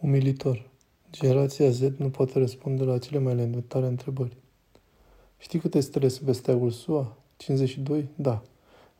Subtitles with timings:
[0.00, 0.70] Umilitor.
[1.10, 4.36] Generația Z nu poate răspunde la cele mai elementare întrebări.
[5.38, 7.16] Știi câte stele sunt pe steagul SUA?
[7.36, 8.08] 52?
[8.14, 8.42] Da.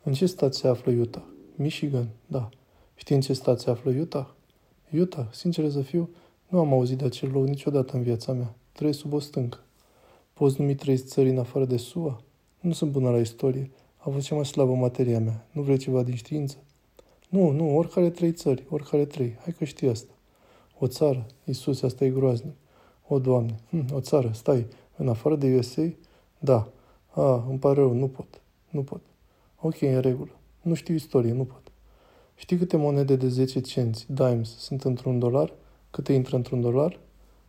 [0.03, 1.23] În ce stat se află Utah?
[1.55, 2.09] Michigan?
[2.27, 2.49] Da.
[2.95, 4.27] Știi în ce stat se află Utah?
[4.93, 6.09] Utah, sincer să fiu,
[6.47, 8.55] nu am auzit de acel loc niciodată în viața mea.
[8.71, 9.59] Trei sub o stâncă.
[10.33, 12.21] Poți numi trei țări în afară de SUA?
[12.59, 13.71] Nu sunt bună la istorie.
[13.97, 15.47] A fost cea mai slabă materia mea.
[15.51, 16.57] Nu vrei ceva din știință?
[17.29, 19.37] Nu, nu, oricare trei țări, oricare trei.
[19.39, 20.13] Hai că știi asta.
[20.79, 22.53] O țară, Iisus, asta e groaznic.
[23.07, 25.89] O, Doamne, hm, o țară, stai, în afară de USA?
[26.39, 26.67] Da.
[27.11, 28.41] A, îmi pare rău, nu pot.
[28.69, 29.01] Nu pot.
[29.61, 30.31] Ok, în regulă.
[30.61, 31.71] Nu știu istorie, nu pot.
[32.35, 35.53] Știi câte monede de 10 cenți, dimes, sunt într-un dolar?
[35.91, 36.99] Câte intră într-un dolar?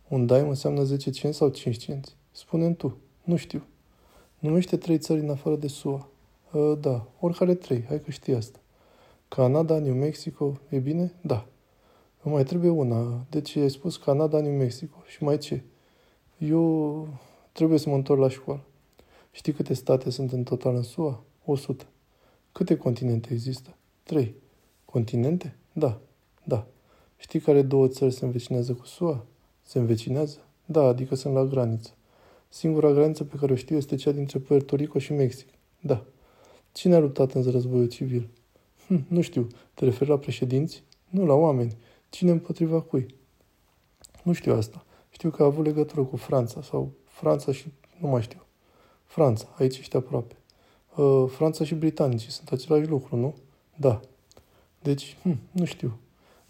[0.07, 2.15] Un dime înseamnă 10 cenți sau 5 cenți?
[2.31, 2.97] spune tu.
[3.23, 3.63] Nu știu.
[4.39, 6.09] Numește trei țări în afară de SUA.
[6.51, 8.59] Uh, da, oricare trei, hai că știi asta.
[9.27, 11.13] Canada, New Mexico, e bine?
[11.21, 11.45] Da.
[12.23, 13.25] Îmi mai trebuie una.
[13.29, 14.97] Deci ai spus Canada, New Mexico.
[15.07, 15.63] Și mai ce?
[16.37, 17.07] Eu
[17.51, 18.61] trebuie să mă întorc la școală.
[19.31, 21.23] Știi câte state sunt în total în SUA?
[21.45, 21.85] 100.
[22.51, 23.75] Câte continente există?
[24.03, 24.35] 3.
[24.85, 25.55] Continente?
[25.73, 25.99] Da.
[26.43, 26.67] Da.
[27.17, 29.25] Știi care două țări se învecinează cu SUA?
[29.61, 30.37] Se învecinează?
[30.65, 31.91] Da, adică sunt la graniță.
[32.49, 35.47] Singura graniță pe care o știu este cea dintre Puerto Rico și Mexic.
[35.79, 36.05] Da.
[36.71, 38.29] Cine a luptat în războiul civil?
[38.87, 39.47] Hm, nu știu.
[39.73, 40.83] Te referi la președinți?
[41.09, 41.77] Nu, la oameni.
[42.11, 43.15] Cine împotriva cui?
[44.23, 44.85] Nu știu asta.
[45.09, 48.45] Știu că a avut legătură cu Franța sau Franța și nu mai știu.
[49.05, 50.35] Franța, aici ești aproape.
[50.95, 53.35] Uh, Franța și britanicii sunt același lucru, nu?
[53.75, 53.99] Da.
[54.81, 55.99] Deci, hm, nu știu.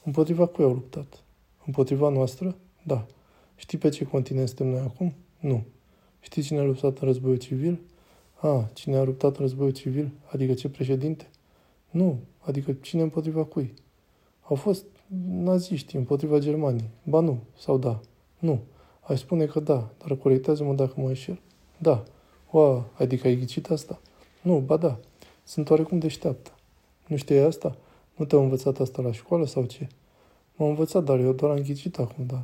[0.04, 1.24] Împotriva cui au luptat?
[1.66, 2.56] Împotriva noastră?
[2.84, 3.06] Da.
[3.56, 5.14] Știi pe ce continent suntem noi acum?
[5.40, 5.64] Nu.
[6.20, 7.82] Știi cine a luptat în războiul civil?
[8.36, 10.12] A, cine a luptat în războiul civil?
[10.32, 11.30] Adică ce președinte?
[11.90, 13.74] Nu, adică cine împotriva cui?
[14.42, 14.86] Au fost
[15.28, 16.90] naziști împotriva Germaniei.
[17.04, 18.00] Ba nu, sau da.
[18.40, 18.60] Nu.
[19.02, 21.40] Ai spune că da, dar corectează-mă dacă mă înșel.
[21.78, 22.04] Da.
[22.52, 24.00] Oa, adică ai ghicit asta?
[24.42, 25.00] Nu, ba da.
[25.44, 26.52] Sunt oarecum deșteaptă.
[27.08, 27.76] Nu știi asta?
[28.16, 29.88] Nu te-au învățat asta la școală sau ce?
[30.56, 32.44] M-au învățat, dar eu doar am ghicit acum, da.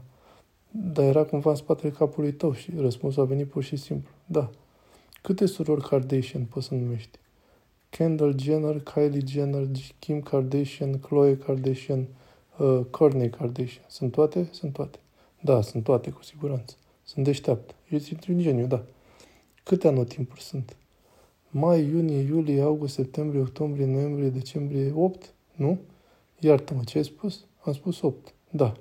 [0.71, 4.09] Dar era cumva în spatele capului tău și răspunsul a venit pur și simplu.
[4.25, 4.49] Da.
[5.21, 7.19] Câte surori Kardashian poți să numești?
[7.89, 9.67] Kendall Jenner, Kylie Jenner,
[9.99, 12.07] Kim Kardashian, Khloe Kardashian,
[12.59, 13.85] uh, Kourtney Kardashian.
[13.87, 14.49] Sunt toate?
[14.51, 14.99] Sunt toate.
[15.41, 16.75] Da, sunt toate, cu siguranță.
[17.03, 17.73] Sunt deșteaptă.
[17.89, 18.83] Ești un geniu, da.
[19.63, 20.75] Câte anotimpuri sunt?
[21.49, 25.33] Mai, iunie, iulie, august, septembrie, octombrie, noiembrie, decembrie, 8?
[25.55, 25.79] Nu?
[26.39, 27.45] Iartă-mă, ce ai spus?
[27.63, 28.33] Am spus 8.
[28.49, 28.73] Da.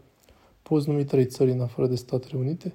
[0.63, 2.73] Poți numi trei țări în afară de Statele Unite?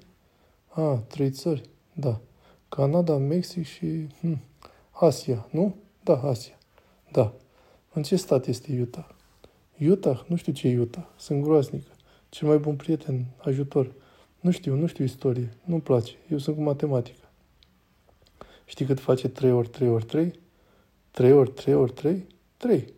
[0.68, 1.62] A, trei țări.
[1.92, 2.20] Da.
[2.68, 4.06] Canada, Mexic și...
[4.20, 4.40] Hm,
[4.90, 5.74] Asia, nu?
[6.02, 6.58] Da, Asia.
[7.12, 7.34] Da.
[7.92, 9.06] În ce stat este Utah?
[9.80, 10.24] Utah?
[10.26, 11.06] Nu știu ce e Utah.
[11.16, 11.90] Sunt groaznică.
[12.28, 13.94] Cel mai bun prieten, ajutor.
[14.40, 15.56] Nu știu, nu știu istorie.
[15.64, 16.12] Nu-mi place.
[16.28, 17.30] Eu sunt cu matematică.
[18.64, 20.32] Știi cât face 3 ori 3 ori 3?
[21.10, 22.26] 3 ori 3 ori 3?
[22.56, 22.92] 3.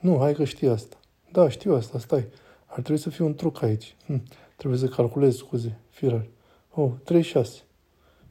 [0.00, 0.96] Nu, hai că știi asta.
[1.32, 2.26] Da, știu asta, stai.
[2.66, 3.96] Ar trebui să fie un truc aici.
[4.06, 4.22] Hm.
[4.56, 6.26] Trebuie să calculez, scuze, firar.
[6.70, 7.62] Oh, 36.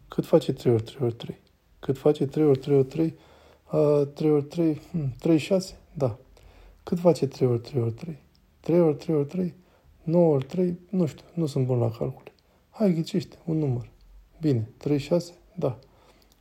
[0.08, 1.40] Cât face 3 ori 3 ori 3?
[1.80, 3.16] Cât face 3 ori 3 ori 3?
[3.72, 5.78] Uh, 3 ori 3, hm, 36?
[5.94, 6.18] Da.
[6.84, 8.18] Cât face 3 ori 3 ori 3?
[8.60, 9.54] 3 ori 3 ori 3?
[10.04, 10.80] 9 ori 3?
[10.90, 12.32] Nu știu, nu sunt bun la calcule.
[12.70, 13.90] Hai, ghicește, un număr.
[14.42, 15.34] Bine, 36?
[15.56, 15.80] Da.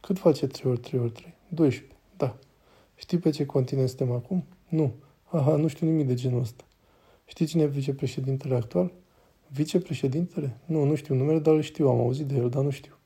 [0.00, 1.34] Cât face 3 ori 3 ori 3?
[1.48, 1.97] 12.
[2.16, 2.36] Da.
[2.94, 4.44] Știi pe ce continent suntem acum?
[4.69, 4.94] Nu.
[5.25, 6.64] Aha, nu știu nimic de genul ăsta.
[7.24, 8.92] Știi cine e vicepreședintele actual?
[9.48, 10.56] Vicepreședintele?
[10.64, 12.98] Nu, nu știu numele, dar îl știu, am auzit de el, dar nu știu.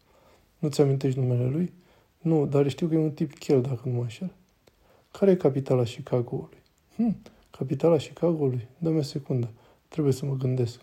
[0.58, 1.72] Nu ți amintești numele lui?
[2.18, 4.32] Nu, dar știu că e un tip chel, dacă nu mă înșel.
[5.10, 6.62] Care e capitala Chicago-ului?
[6.96, 7.16] Hm,
[7.50, 8.68] capitala Chicago-ului?
[8.78, 9.50] Dă-mi o secundă.
[9.88, 10.80] Trebuie să mă gândesc.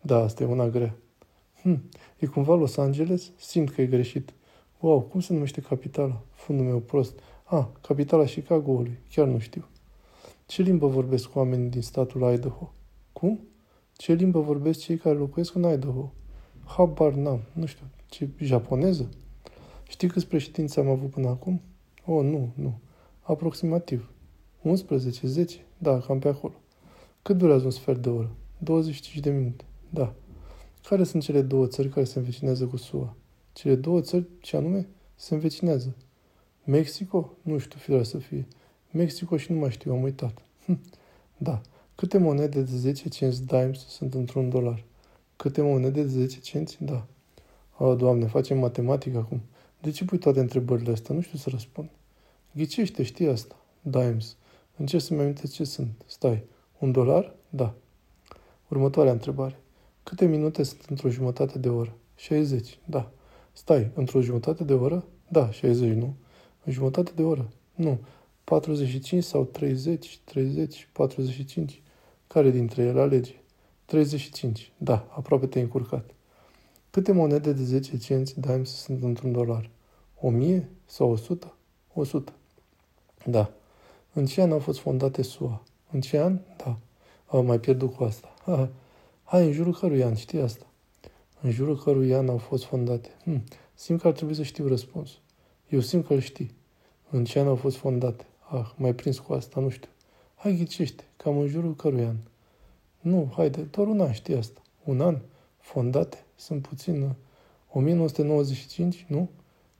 [0.00, 0.96] Da, asta e una grea.
[1.62, 1.82] Hm,
[2.18, 3.30] e cumva Los Angeles?
[3.36, 4.32] Simt că e greșit.
[4.80, 6.22] Wow, cum se numește capitala?
[6.30, 7.18] Fundul meu prost.
[7.44, 8.98] Ah, capitala Chicago-ului.
[9.10, 9.64] Chiar nu știu.
[10.46, 12.72] Ce limbă vorbesc oamenii din statul Idaho?
[13.12, 13.40] Cum?
[13.96, 16.12] Ce limbă vorbesc cei care locuiesc în Idaho?
[16.64, 19.08] Habar n-am, nu știu, ce, japoneză?
[19.88, 21.60] Știi câți președinți am avut până acum?
[22.04, 22.78] Oh, nu, nu.
[23.20, 24.13] Aproximativ.
[24.64, 25.64] 11, 10?
[25.78, 26.54] Da, cam pe acolo.
[27.22, 28.30] Cât durează un sfert de oră?
[28.58, 29.64] 25 de minute.
[29.90, 30.14] Da.
[30.88, 33.16] Care sunt cele două țări care se învecinează cu SUA?
[33.52, 35.96] Cele două țări, ce anume, se învecinează.
[36.64, 37.36] Mexico?
[37.42, 38.46] Nu știu, firea să fie.
[38.90, 40.42] Mexico și nu mai știu, am uitat.
[40.64, 40.80] Hm.
[41.36, 41.60] Da.
[41.94, 44.84] Câte monede de 10 cenți dimes sunt într-un dolar?
[45.36, 46.84] Câte monede de 10 cenți?
[46.84, 47.06] Da.
[47.78, 49.40] O, Doamne, facem matematică acum.
[49.80, 51.14] De ce pui toate întrebările astea?
[51.14, 51.88] Nu știu să răspund.
[52.52, 53.56] Ghicește, știi asta.
[53.80, 54.36] Dimes.
[54.76, 56.02] Încerc să-mi amintesc ce sunt.
[56.06, 56.44] Stai.
[56.78, 57.34] Un dolar?
[57.50, 57.74] Da.
[58.68, 59.58] Următoarea întrebare.
[60.02, 61.96] Câte minute sunt într-o jumătate de oră?
[62.14, 63.10] 60, da.
[63.52, 65.04] Stai, într-o jumătate de oră?
[65.28, 66.14] Da, 60, nu?
[66.64, 67.48] În jumătate de oră?
[67.74, 67.98] Nu.
[68.44, 71.82] 45 sau 30, 30, 45.
[72.26, 73.34] Care dintre ele alege?
[73.84, 74.72] 35.
[74.76, 76.10] Da, aproape te-ai încurcat.
[76.90, 79.70] Câte monede de 10 cenți Dimes sunt într-un dolar?
[80.20, 81.56] 1000 sau 100?
[81.94, 82.32] 100.
[83.26, 83.52] Da.
[84.16, 85.62] În ce an au fost fondate SUA?
[85.90, 86.38] În ce an?
[86.56, 86.78] Da.
[87.26, 88.34] Am mai pierdut cu asta.
[88.44, 88.70] Ha,
[89.24, 90.66] hai, în jurul cărui an, știi asta?
[91.40, 93.08] În jurul cărui an au fost fondate.
[93.22, 93.44] Hm,
[93.74, 95.18] simt că ar trebui să știu răspunsul.
[95.68, 96.54] Eu simt că îl știi.
[97.10, 98.26] În ce an au fost fondate?
[98.50, 99.88] Ah, mai prins cu asta, nu știu.
[100.34, 102.16] Hai ghicește, cam în jurul cărui an.
[103.00, 104.62] Nu, haide, doar un an știi asta.
[104.84, 105.18] Un an?
[105.58, 106.24] Fondate?
[106.36, 107.14] Sunt puțin...
[107.72, 109.28] 1995, nu?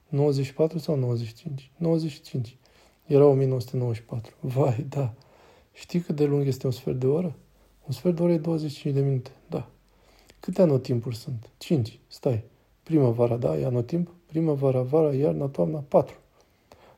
[0.09, 1.71] 94 sau 95?
[1.77, 2.57] 95.
[3.05, 4.35] Era 1994.
[4.39, 5.13] Vai, da.
[5.73, 7.35] Știi cât de lung este un sfert de oră?
[7.85, 9.69] Un sfert de oră e 25 de minute, da.
[10.39, 11.49] Câte anotimpuri sunt?
[11.57, 11.99] 5.
[12.07, 12.43] Stai.
[12.83, 14.13] Primăvara, da, e anotimp.
[14.25, 16.15] Primăvara, vara, iarna, toamna, 4.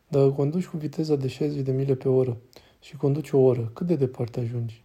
[0.07, 2.37] Dacă conduci cu viteza de 60 de mile pe oră
[2.81, 4.83] și conduci o oră, cât de departe ajungi?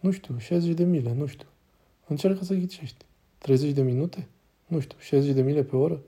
[0.00, 1.48] Nu știu, 60 de mile, nu știu.
[2.06, 3.04] Încearcă să ghicești.
[3.38, 4.28] 30 de minute?
[4.66, 6.00] Nu știu, 60 de mile pe oră?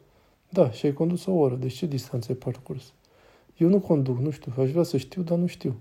[0.48, 2.93] Da, și ai condus o oră, deci ce distanță ai parcurs?
[3.56, 5.81] Eu nu conduc, nu știu, aș vrea să știu, dar nu știu.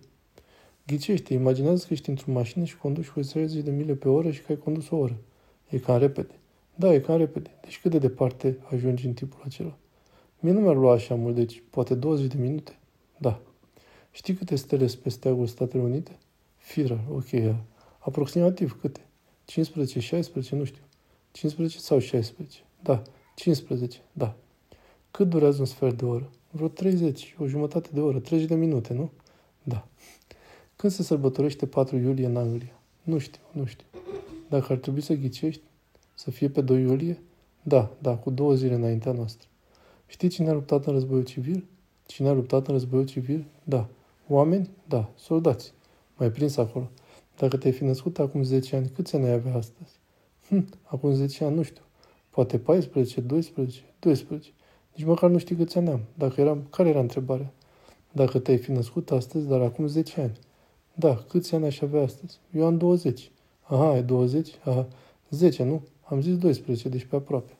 [0.87, 4.41] Ghicește, imaginează că ești într-o mașină și conduci cu 30 de mile pe oră și
[4.41, 5.17] că ai condus o oră.
[5.69, 6.39] E cam repede.
[6.75, 7.49] Da, e cam repede.
[7.61, 9.77] Deci cât de departe ajungi în timpul acela?
[10.39, 12.79] Mie nu mi-ar lua așa mult, deci poate 20 de minute?
[13.17, 13.41] Da.
[14.11, 16.17] Știi câte stele sunt pe steagul Statele Unite?
[16.57, 17.55] Fira, ok,
[17.99, 19.05] aproximativ câte?
[19.45, 20.81] 15, 16, nu știu.
[21.31, 22.63] 15 sau 16?
[22.83, 23.01] Da.
[23.35, 24.35] 15, da.
[25.11, 26.29] Cât durează un sfert de oră?
[26.51, 29.11] Vreo 30, o jumătate de oră, 30 de minute, nu?
[29.63, 29.87] Da.
[30.75, 32.79] Când se sărbătorește 4 iulie în Anglia?
[33.03, 33.85] Nu știu, nu știu.
[34.49, 35.61] Dacă ar trebui să ghicești,
[36.13, 37.21] să fie pe 2 iulie?
[37.61, 39.47] Da, da, cu două zile înaintea noastră.
[40.07, 41.65] Știi cine a luptat în războiul civil?
[42.05, 43.45] Cine a luptat în războiul civil?
[43.63, 43.89] Da.
[44.27, 44.69] Oameni?
[44.87, 45.09] Da.
[45.15, 45.73] Soldați.
[46.17, 46.89] Mai prins acolo.
[47.37, 49.99] Dacă te-ai fi născut acum 10 ani, câți ani ai avea astăzi?
[50.47, 51.83] Hm, acum 10 ani, nu știu.
[52.29, 54.51] Poate 14, 12, 12.
[54.95, 56.01] Nici măcar nu știi câți ani am.
[56.13, 57.53] Dacă eram, care era întrebarea?
[58.11, 60.39] Dacă te-ai fi născut astăzi, dar acum 10 ani.
[60.93, 62.39] Da, câți ani aș avea astăzi?
[62.53, 63.31] Eu am 20.
[63.61, 64.49] Aha, ai 20?
[64.63, 64.87] Aha,
[65.29, 65.81] 10, nu?
[66.03, 67.51] Am zis 12, deci pe aproape.